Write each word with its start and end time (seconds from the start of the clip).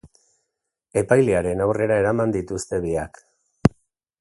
Epailearen 1.01 1.61
aurrera 1.67 1.99
eraman 2.05 2.33
dituzte 2.37 2.81
biak. 2.87 3.21